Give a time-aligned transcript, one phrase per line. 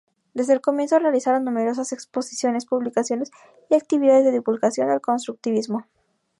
[0.33, 3.29] Desde el comienzo realizaron numerosas exposiciones, publicaciones
[3.69, 5.85] y actividades de divulgación del constructivismo.